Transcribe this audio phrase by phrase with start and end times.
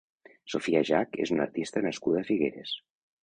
[0.53, 2.75] Sofia Jack és una artista nascuda a Figueres.